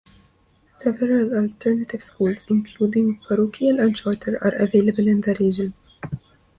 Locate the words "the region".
5.21-5.75